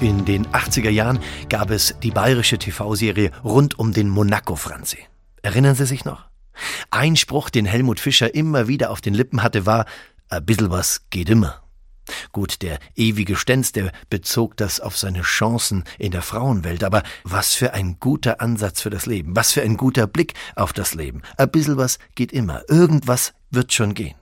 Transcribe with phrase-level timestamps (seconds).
[0.00, 4.98] In den 80er Jahren gab es die bayerische TV-Serie rund um den Monaco-Franzi.
[5.42, 6.26] Erinnern Sie sich noch?
[6.92, 9.86] Ein Spruch, den Helmut Fischer immer wieder auf den Lippen hatte, war,
[10.28, 11.62] ein bisschen was geht immer.
[12.30, 17.54] Gut, der ewige Stenz, der bezog das auf seine Chancen in der Frauenwelt, aber was
[17.54, 21.22] für ein guter Ansatz für das Leben, was für ein guter Blick auf das Leben.
[21.36, 24.14] Ein bisschen was geht immer, irgendwas wird schon gehen.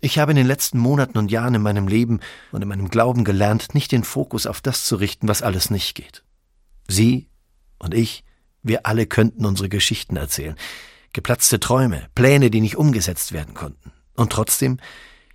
[0.00, 2.20] Ich habe in den letzten Monaten und Jahren in meinem Leben
[2.52, 5.94] und in meinem Glauben gelernt, nicht den Fokus auf das zu richten, was alles nicht
[5.94, 6.24] geht.
[6.88, 7.28] Sie
[7.78, 8.24] und ich,
[8.62, 10.56] wir alle könnten unsere Geschichten erzählen.
[11.12, 13.92] Geplatzte Träume, Pläne, die nicht umgesetzt werden konnten.
[14.14, 14.78] Und trotzdem,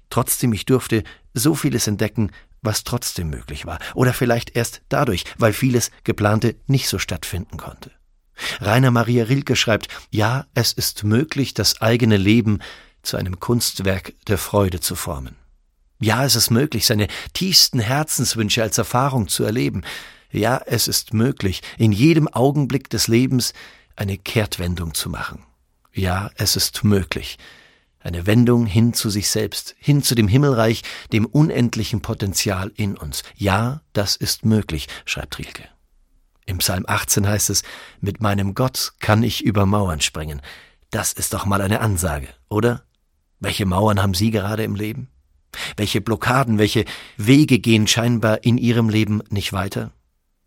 [0.09, 3.79] trotzdem, ich durfte so vieles entdecken, was trotzdem möglich war.
[3.93, 7.91] Oder vielleicht erst dadurch, weil vieles Geplante nicht so stattfinden konnte.
[8.59, 12.59] Rainer Maria Rilke schreibt, ja, es ist möglich, das eigene Leben
[13.03, 15.35] zu einem Kunstwerk der Freude zu formen.
[16.01, 19.83] Ja, es ist möglich, seine tiefsten Herzenswünsche als Erfahrung zu erleben.
[20.31, 23.53] Ja, es ist möglich, in jedem Augenblick des Lebens
[23.95, 25.43] eine Kehrtwendung zu machen.
[25.93, 27.37] Ja, es ist möglich,
[27.99, 33.23] eine Wendung hin zu sich selbst, hin zu dem Himmelreich, dem unendlichen Potenzial in uns.
[33.35, 35.67] Ja, das ist möglich, schreibt Rilke.
[36.45, 37.63] Im Psalm 18 heißt es,
[37.99, 40.41] mit meinem Gott kann ich über Mauern springen.
[40.89, 42.83] Das ist doch mal eine Ansage, oder?
[43.39, 45.09] Welche Mauern haben Sie gerade im Leben?
[45.77, 46.85] Welche Blockaden, welche
[47.17, 49.91] Wege gehen scheinbar in Ihrem Leben nicht weiter?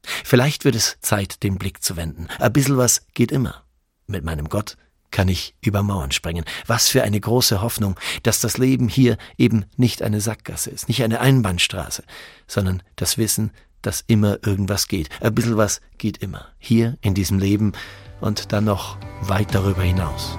[0.03, 2.29] Vielleicht wird es Zeit, den Blick zu wenden.
[2.39, 3.63] Ein bisschen was geht immer.
[4.07, 4.77] Mit meinem Gott
[5.11, 6.45] kann ich über Mauern springen.
[6.67, 11.03] Was für eine große Hoffnung, dass das Leben hier eben nicht eine Sackgasse ist, nicht
[11.03, 12.03] eine Einbahnstraße,
[12.47, 15.09] sondern das Wissen, dass immer irgendwas geht.
[15.21, 16.49] Ein bisschen was geht immer.
[16.59, 17.73] Hier in diesem Leben
[18.21, 20.39] und dann noch weit darüber hinaus.